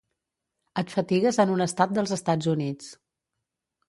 Et 0.81 0.93
fatigues 0.93 1.37
en 1.43 1.51
un 1.55 1.61
estat 1.65 1.93
dels 1.97 2.13
Estats 2.17 2.47
Units. 2.55 2.89